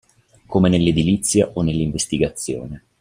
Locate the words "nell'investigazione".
1.61-2.85